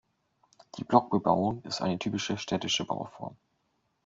Die 0.79 0.83
Blockbebauung 0.83 1.61
ist 1.65 1.79
eine 1.83 1.99
typisch 1.99 2.33
städtische 2.37 2.85
Bauform. 2.85 3.37